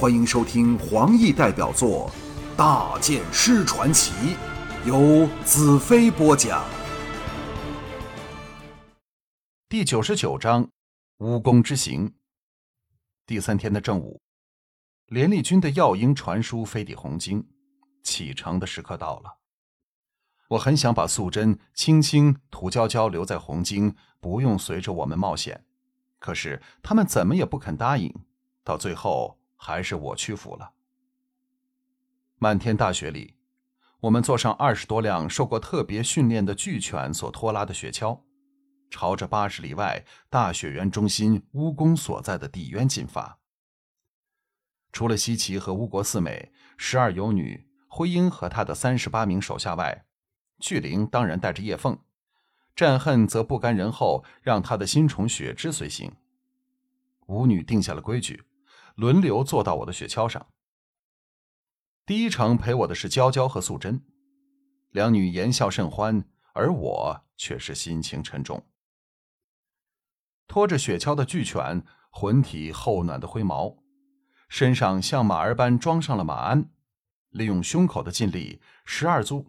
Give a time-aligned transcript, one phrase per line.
[0.00, 2.10] 欢迎收听黄奕代表作
[2.56, 4.12] 《大剑师传奇》，
[4.86, 6.64] 由子飞播讲。
[9.68, 10.70] 第九十九章：
[11.18, 12.14] 蜈蚣之行。
[13.26, 14.22] 第三天的正午，
[15.04, 17.46] 连立军的药鹰传书飞抵红京，
[18.02, 19.36] 启程的时刻到了。
[20.48, 25.62] 我很想把素贞、青青、涂娇娇留在红京，不用随着我们冒险，
[26.18, 28.10] 可是他们怎么也不肯答应。
[28.64, 30.72] 到最后，还是我屈服了。
[32.38, 33.36] 漫天大雪里，
[34.00, 38.22] 我们坐上二十多辆受过特别训练的巨犬所拖拉的雪橇，
[38.88, 43.38] 朝着八十里外大雪原中心巫宫所在的地渊进发。
[44.90, 50.06] 除了西岐和巫国四美、十二游女、徽英和他的三十八名手下外，
[50.58, 51.98] 巨灵当然带着叶凤，
[52.74, 56.10] 战恨则不甘人后，让他的新宠雪芝随行。
[57.26, 58.42] 舞女定下了规矩，
[59.00, 60.46] 轮流坐到我的雪橇上。
[62.04, 64.04] 第一程陪我的是娇娇和素贞，
[64.90, 68.62] 两女言笑甚欢，而我却是心情沉重。
[70.46, 73.78] 拖着雪橇的巨犬，浑体厚暖的灰毛，
[74.50, 76.70] 身上像马儿般装上了马鞍，
[77.30, 79.46] 利用胸口的劲力，十二足。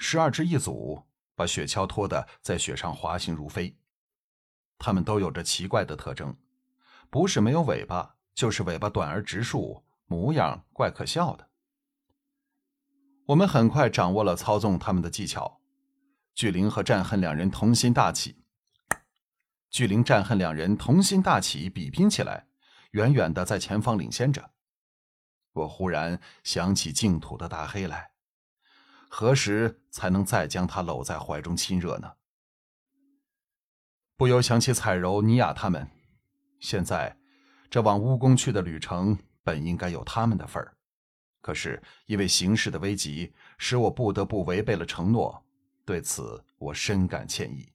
[0.00, 1.04] 十二只一组，
[1.36, 3.78] 把雪橇拖得在雪上滑行如飞。
[4.76, 6.36] 它们都有着奇怪的特征，
[7.14, 11.48] 不是没有尾巴，就是尾巴短而直竖，模样怪可笑的。
[13.26, 15.60] 我们很快掌握了操纵他们的技巧。
[16.34, 18.42] 巨灵和战恨两人同心大起，
[19.70, 22.48] 巨灵、战恨两人同心大起，比拼起来，
[22.90, 24.50] 远远的在前方领先着。
[25.52, 28.10] 我忽然想起净土的大黑来。
[29.08, 32.14] 何时才能再将他搂在怀中亲热呢？
[34.16, 35.88] 不由想起彩柔、尼雅他们。
[36.64, 37.14] 现在，
[37.68, 40.74] 这往乌宫去的旅程本应该有他们的份儿，
[41.42, 45.44] 可是因为形势的危急，使我不得不违背了承诺。
[45.84, 47.70] 对此，我深感歉意。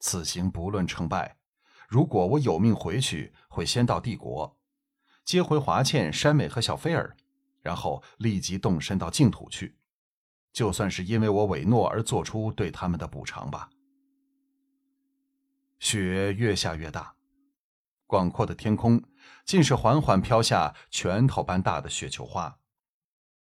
[0.00, 1.36] 此行不论成败，
[1.86, 4.58] 如果我有命回去，会先到帝国，
[5.24, 7.16] 接回华倩、山美和小菲儿，
[7.62, 9.76] 然后立即动身到净土去。
[10.52, 13.70] 就算是因为我违诺而做出对他们的补偿吧。
[15.78, 17.13] 雪越下越大，
[18.06, 19.02] 广阔的天空
[19.44, 22.58] 尽是缓缓飘下拳头般大的雪球花，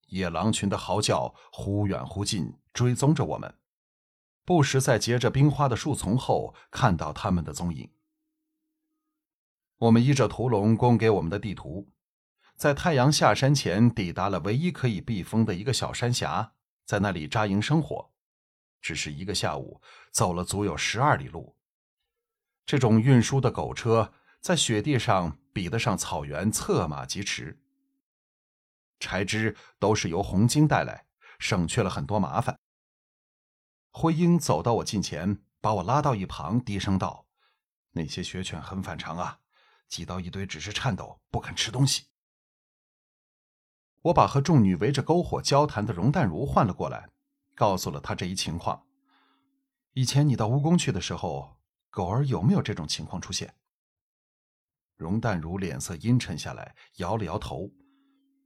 [0.08, 3.58] 野狼群的嚎叫忽远忽近，追踪着我们，
[4.44, 7.90] 不时在结着冰花的树丛后看到他们的踪影。
[9.78, 11.88] 我们依着屠龙供给我们的地图，
[12.54, 16.52] 在太阳下山前抵达了唯一可以避风的一个小山峡。
[16.84, 18.10] 在那里扎营生活，
[18.82, 21.56] 只是一个下午，走了足有十二里路。
[22.66, 27.60] 这种运输的狗车在雪地上比得上草原策马疾驰。
[28.98, 31.06] 柴枝都是由红京带来，
[31.38, 32.58] 省去了很多麻烦。
[33.90, 37.26] 灰鹰走到我近前，把我拉到一旁，低声道
[37.92, 39.40] ：“那些雪犬很反常啊，
[39.88, 42.06] 挤到一堆只是颤抖，不肯吃东西。”
[44.02, 47.10] 我把和众女围着篝火交谈的容淡如唤了过来，
[47.54, 48.86] 告诉了她这一情况。
[49.92, 51.58] 以前你到巫宫去的时候，
[51.90, 53.54] 狗儿有没有这种情况出现？
[55.00, 57.70] 容淡如脸色阴沉下来，摇了摇头：“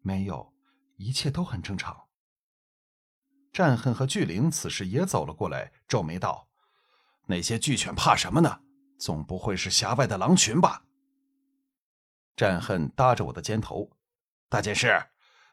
[0.02, 0.54] 没有，
[0.96, 2.04] 一切都很正常。”
[3.52, 6.46] 战恨和巨灵此时也走了过来，皱眉道
[7.26, 8.60] ：“那些巨犬怕什么呢？
[9.00, 10.84] 总不会是峡外的狼群吧？”
[12.36, 13.90] 战恨搭着我的肩头
[14.48, 15.06] ：“大剑师。”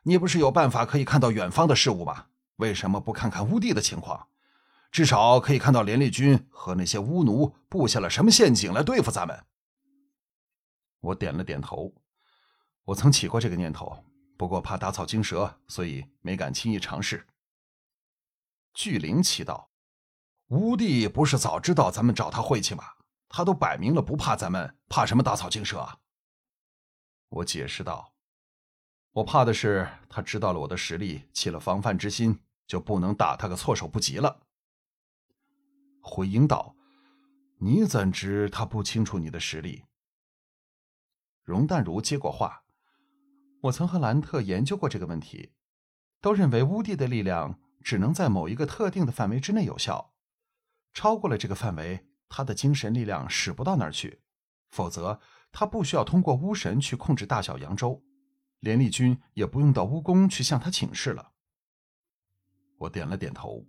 [0.04, 2.26] 你不是有办法可以看到远方的事物吗？
[2.58, 4.28] 为什么不看看乌地的情况？
[4.92, 9.46] 至少可以看到连立军和那些巫奴布下了什么陷阱来对付咱们。
[11.02, 11.94] 我点了点头。
[12.86, 14.04] 我曾起过这个念头，
[14.38, 17.28] 不过怕打草惊蛇，所以没敢轻易尝试。
[18.74, 19.70] 巨灵祈道
[20.50, 22.84] ：“乌帝不是早知道咱们找他晦气吗？
[23.28, 26.00] 他都摆明了不怕咱们，怕什么打草惊蛇啊？”
[27.30, 28.14] 我解释道。
[29.12, 34.42] 我怕的是他知道了我的实力，起了防范之心，就不能打他个措手不及了。
[36.02, 36.76] 回应道
[37.60, 39.84] ：“你怎知他不清楚你的实力？”
[41.44, 42.64] 容淡如接过话
[43.64, 45.52] ：“我曾和兰特研究过这个问题，
[46.22, 50.14] 都认为巫帝的力量只能在某一个特定的范围之内有效，
[50.94, 54.22] 超过了这个范围，他的精神力量使不到那儿去，
[54.70, 55.20] 否则
[55.52, 58.04] 他不需要通过巫神去控制大小扬州。”
[58.62, 61.32] 连立军也不用到巫宫去向他请示了。
[62.78, 63.66] 我点了点头。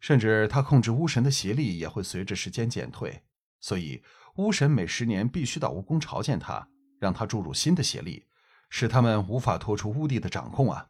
[0.00, 3.24] 甚至他控制巫神的邪力也会随着时间减退，
[3.60, 4.02] 所以
[4.36, 6.68] 巫神每十年必须到巫宫朝见他，
[6.98, 8.26] 让他注入新的邪力，
[8.68, 10.88] 使他们无法脱出巫帝的掌控啊！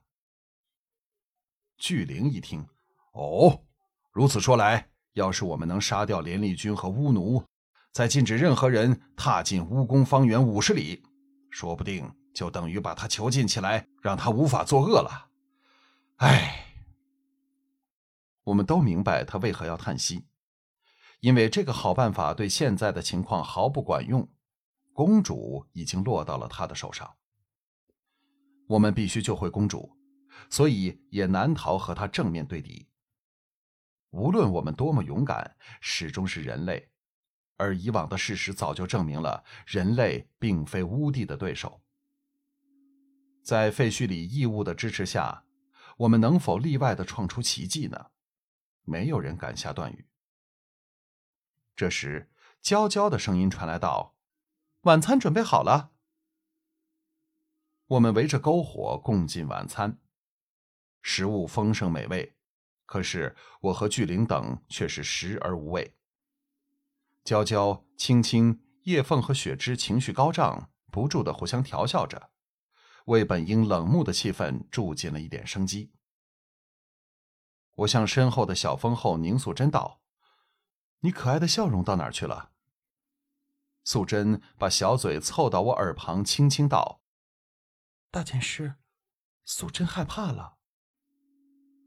[1.76, 2.66] 巨灵一听，
[3.12, 3.62] 哦，
[4.10, 7.44] 如此说来，要是我们能杀掉连丽君和巫奴，
[7.92, 11.02] 再禁止任何人踏进巫宫方圆五十里，
[11.50, 15.30] 说不定就等于把他囚禁起来，让他无法作恶了。
[16.16, 16.74] 唉，
[18.42, 20.24] 我们都明白他为何要叹息，
[21.20, 24.28] 因为这个好办法对现在的情况毫不管用。
[24.92, 27.16] 公主已经落到了他的手上，
[28.66, 29.94] 我们必须救回公主。
[30.50, 32.88] 所以也难逃和他正面对敌。
[34.10, 36.90] 无论我们多么勇敢，始终是人类，
[37.56, 41.82] 而以往的事实早就证明了人类并非乌帝的对手。
[43.42, 45.44] 在废墟里异物的支持下，
[45.96, 48.06] 我们能否例外的创出奇迹呢？
[48.84, 50.06] 没有人敢下断语。
[51.76, 52.30] 这时，
[52.62, 54.16] 娇娇的声音传来道
[54.82, 55.92] ：“晚餐准备好了。”
[57.88, 60.00] 我们围着篝火共进晚餐。
[61.02, 62.34] 食物丰盛美味，
[62.86, 65.96] 可是我和巨灵等却是食而无味。
[67.22, 72.30] 娇娇、青青、叶凤和雪芝情绪高涨，不住的互相调笑着，
[73.04, 75.92] 为本应冷漠的气氛注进了一点生机。
[77.74, 80.00] 我向身后的小丰后宁素贞道
[81.00, 82.52] ：“你可爱的笑容到哪儿去了？”
[83.84, 87.02] 素贞把小嘴凑到我耳旁，轻轻道
[88.10, 88.74] ：“大剑师，
[89.44, 90.58] 素贞害怕了。”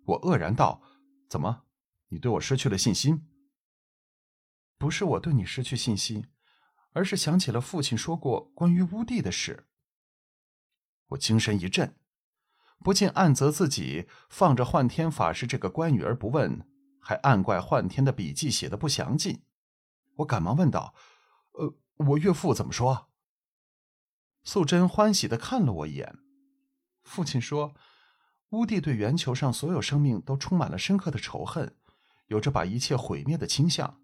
[0.08, 0.82] 我愕然道
[1.30, 1.66] ：“怎么，
[2.08, 3.28] 你对我失去了信心？”
[4.80, 6.30] 不是我对你失去信心，
[6.94, 9.68] 而是想起了父亲说过关于乌帝的事。
[11.08, 11.98] 我精神一振，
[12.80, 16.66] 不禁暗责自己放着幻天法师这个乖女儿不问，
[17.10, 19.42] 还暗怪幻天的笔记写的不详尽。
[20.18, 20.94] 我赶忙问道
[21.58, 23.10] ：“呃，我岳父怎么说？”
[24.46, 26.20] 素贞欢喜的看了我一眼，
[27.02, 27.74] 父亲说。
[28.50, 31.76] 乌帝对圆球上所有生命都充满了深刻的仇恨，
[32.28, 34.00] 有着把一切毁灭的倾向，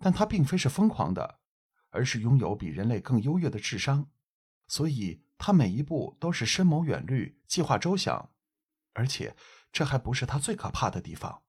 [0.00, 1.40] 但他并非是疯狂的，
[1.90, 4.08] 而是拥有比人类更优越的智商，
[4.66, 8.30] 所以他每一步都是深谋远虑、计划周详，
[8.94, 9.36] 而且
[9.70, 11.42] 这还不是他最可怕的地方。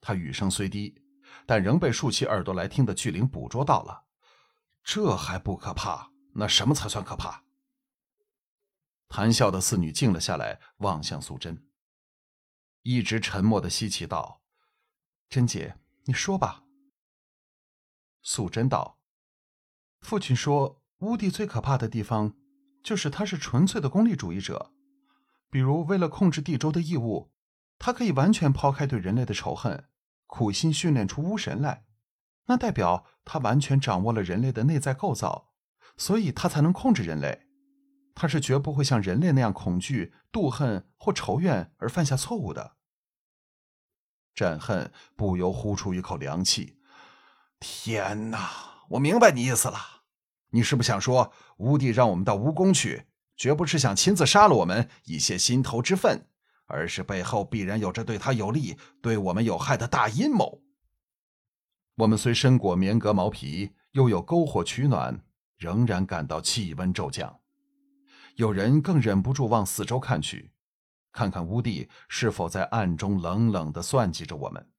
[0.00, 1.02] 他语声虽低，
[1.46, 4.04] 但仍被竖起耳朵来听的巨灵捕捉到了。
[4.82, 7.44] 这还不可怕，那什么才算可怕？
[9.08, 11.66] 谈笑的四女静了下来，望向素贞。
[12.82, 14.42] 一直沉默的西岐道
[15.28, 16.64] ：“贞姐，你说吧。”
[18.22, 18.98] 素贞道
[20.00, 22.34] ：“父亲说，乌帝最可怕的地方，
[22.82, 24.72] 就是他是纯粹的功利主义者。
[25.50, 27.30] 比如，为了控制地州的异物，
[27.78, 29.84] 他可以完全抛开对人类的仇恨，
[30.26, 31.84] 苦心训练出巫神来。
[32.46, 35.50] 那代表他完全掌握了人类的内在构造，
[35.96, 37.46] 所以他才能控制人类。”
[38.20, 42.72] 他是绝不会像人类那样恐惧、妒恨或仇怨而犯下错误的。
[44.34, 46.80] 战恨不由呼出一口凉气。
[47.60, 48.50] 天哪，
[48.90, 49.78] 我明白你意思了。
[50.50, 56.26] 你是不想说，吴帝让我们到吴宫去，绝不是想亲自杀了我们以泄心头之愤，
[56.68, 60.62] 而是背后必然有着对他有利、对我们有害的大阴谋？
[61.96, 65.20] 我们虽身裹棉革毛皮，又有篝火取暖，
[65.56, 67.40] 仍然感到气温骤降。
[68.36, 70.52] 有人更忍不住往四周看去，
[71.10, 74.70] 看看乌帝是否在暗中冷冷的算计着我们。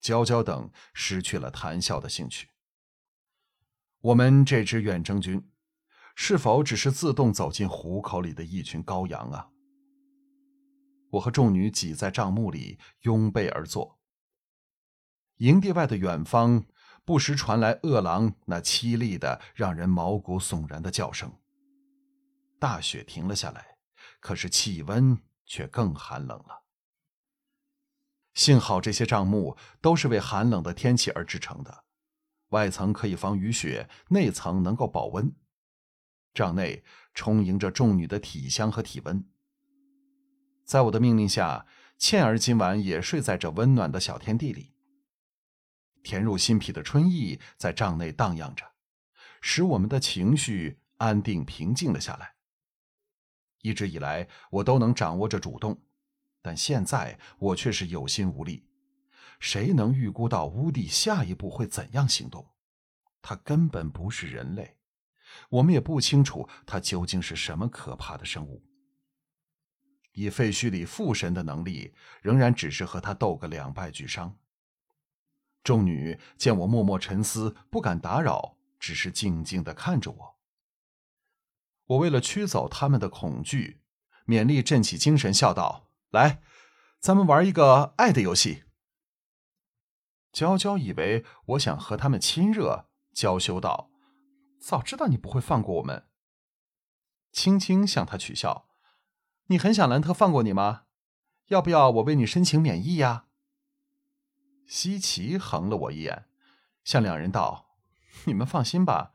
[0.00, 2.48] 娇娇等失去了谈笑的兴趣。
[4.00, 5.48] 我们这支远征军，
[6.14, 9.48] 是否只是自动走进虎口里的一群羔羊啊？
[11.12, 13.98] 我和众女挤在帐幕里，拥被而坐。
[15.36, 16.64] 营地外的远方，
[17.04, 21.32] 不时传来饿狼那凄厉的、让人毛骨悚然的叫声。
[22.58, 23.76] 大雪停了下来，
[24.20, 26.62] 可是气温却更寒冷了。
[28.34, 31.84] 幸好这些帐幕都是为寒冷的天气而制成的，
[32.48, 35.34] 外层可以防雨雪，内层能够保温。
[36.32, 39.28] 帐内充盈着众女的体香和体温。
[40.72, 41.66] 在我的命令下，
[41.98, 44.72] 倩儿今晚也睡在这温暖的小天地里。
[46.02, 48.64] 填入心脾的春意在帐内荡漾着，
[49.42, 52.36] 使我们的情绪安定平静了下来。
[53.60, 55.78] 一直以来，我都能掌握着主动，
[56.40, 58.64] 但现在我却是有心无力。
[59.40, 62.48] 谁能预估到乌帝下一步会怎样行动？
[63.20, 64.78] 他根本不是人类，
[65.50, 68.64] 我们也不清楚他究竟是什么可怕的生物。
[70.12, 74.36] 以废墟里父神的能力，仍然只是和他斗个两败俱伤。
[75.62, 80.38] 众女见我默默沉思，不敢打扰，只是静静的看着我。
[81.86, 83.80] 我为了驱走他们的恐惧，
[84.26, 86.42] 勉力振起精神，笑道：“来，
[86.98, 88.64] 咱们玩一个爱的游戏。”
[90.32, 93.90] 娇娇以为我想和他们亲热，娇羞道
[94.58, 96.08] ：“早知道你不会放过我们。”
[97.30, 98.68] 轻轻向他取笑
[99.46, 100.84] ：“你很想兰特放过你吗？
[101.48, 103.26] 要不要我为你申请免疫呀？”
[104.66, 106.26] 西奇横了我一眼，
[106.84, 107.76] 向两人道
[108.24, 109.12] ：“你们放心吧，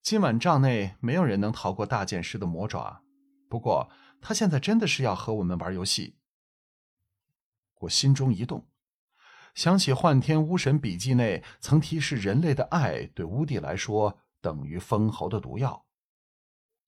[0.00, 3.02] 今晚帐内没有人能逃过大剑师的魔爪。
[3.48, 6.16] 不过他现在真的是要和我们玩游戏。”
[7.80, 8.68] 我心中一动。
[9.54, 15.86] 想起《幻天巫神笔记》内曾提示人类的爱对巫帝来说等于封侯的毒药，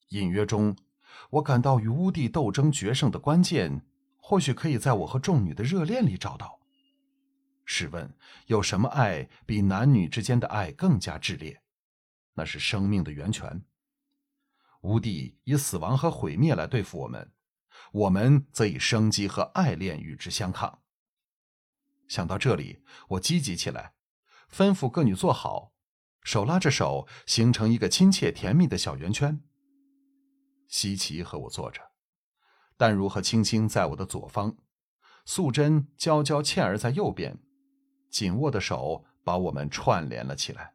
[0.09, 0.77] 隐约中，
[1.31, 3.85] 我感到与巫帝斗争决胜的关键，
[4.17, 6.61] 或许可以在我和众女的热恋里找到。
[7.65, 8.15] 试问，
[8.47, 11.61] 有什么爱比男女之间的爱更加炽烈？
[12.35, 13.63] 那是生命的源泉。
[14.83, 17.33] 巫帝以死亡和毁灭来对付我们，
[17.93, 20.81] 我们则以生机和爱恋与之相抗。
[22.07, 23.93] 想到这里，我积极起来，
[24.51, 25.73] 吩咐各女坐好，
[26.23, 29.43] 手拉着手，形成一个亲切甜蜜的小圆圈。
[30.69, 31.91] 西岐和我坐着，
[32.77, 34.57] 淡如和青青在我的左方，
[35.25, 37.39] 素贞、娇娇、倩儿在右边，
[38.09, 40.75] 紧握的手把我们串联了起来。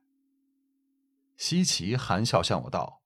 [1.38, 3.01] 西岐含笑向我道：“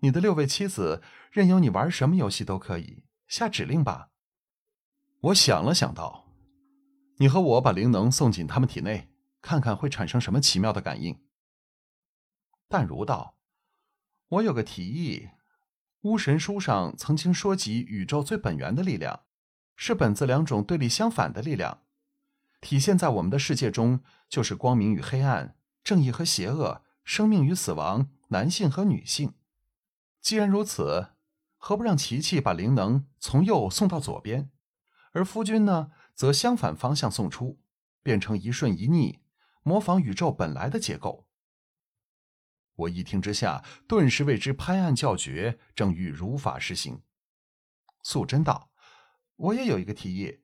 [0.00, 4.10] 你的六位妻子任由你玩什么游戏都可以，下指令吧。”
[5.22, 6.28] 我想了想道。
[7.18, 11.22] 你和我把灵能送进他们体内，看看会产生什么奇妙的感应。
[12.68, 13.36] 淡如道
[14.28, 15.28] ：“我有个提议，
[16.02, 19.20] 巫神书上曾经说及宇宙最本源的力量，
[19.76, 21.82] 是本自两种对立相反的力量，
[22.60, 29.34] 体现在我们的世界中，就是光明与黑暗，正义和邪恶，生命与死亡，男性和女性。
[30.20, 31.08] 既然如此，
[31.56, 34.50] 何不让琪琪把灵能从右送到左边，
[35.12, 37.58] 而夫君呢？”则相反方向送出，
[38.02, 39.20] 变成一顺一逆，
[39.62, 41.26] 模仿宇宙本来的结构。
[42.76, 47.02] 我一听之下，顿时为之拍案叫绝，正欲如法实行。
[48.02, 48.70] 素贞道
[49.36, 50.40] ：“我也有一个提议。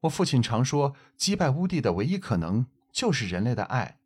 [0.00, 3.98] 我父亲常说，击败乌帝的唯一可能就是人类的爱。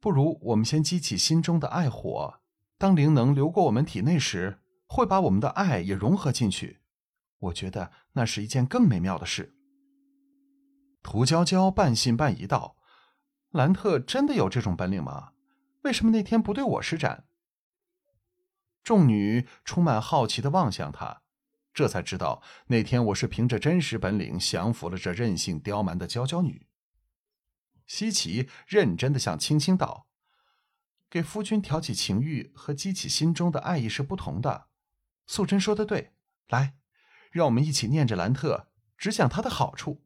[0.00, 2.40] 不如我们先激起心中的爱火，
[2.78, 6.80] 当灵能流过我们体内时，会把我们的爱也融合进去。
[7.38, 9.54] 我觉得那是一件更美妙的事。”
[11.02, 12.76] 涂娇娇半信半疑道
[13.50, 15.32] ：“兰特真的有这种本领吗？
[15.86, 17.28] 为什么那天不对我施展？”
[18.82, 21.22] 众女充满好奇的望向他，
[21.72, 26.66] 这才知道那天我是凭着真实本领降服了这任性刁蛮的娇娇女。
[27.86, 30.08] 西岐认真的向青青道
[31.08, 34.66] ：“给夫君挑起情欲和激起心中的爱意是不同的。”
[35.28, 36.12] 素贞说的对，
[36.48, 36.76] 来，
[37.30, 40.04] 让我们一起念着兰特，只讲他的好处。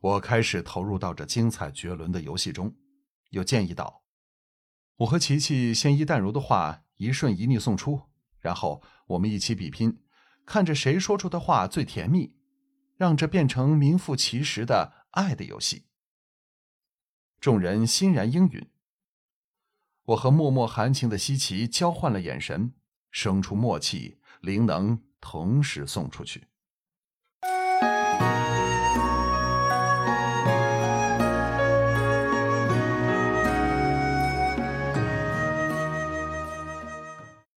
[0.00, 2.76] 我开始投入到这精彩绝伦的游戏中，
[3.34, 4.02] 又建议道
[4.98, 8.02] ：“我和琪琪先依淡如的话一顺一逆送出，
[8.40, 10.00] 然后我们一起比拼，
[10.46, 12.34] 看着谁说出的话最甜蜜，
[12.96, 15.86] 让这变成名副其实的爱的游戏。”
[17.38, 18.70] 众人欣然应允。
[20.06, 22.74] 我和脉脉含情的西岐交换了眼神，
[23.10, 26.48] 生出默契，灵能同时送出去。